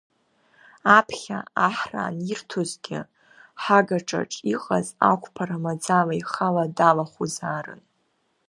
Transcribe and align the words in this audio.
Аԥхьа 0.97 1.39
аҳра 1.65 2.01
анирҭозгьы, 2.07 2.99
ҳагаҿаҿ 3.63 4.31
иҟаз 4.53 4.87
ақәԥара 5.11 5.57
маӡала 5.63 6.13
ихала 6.21 6.65
далахәызаарын. 6.77 7.81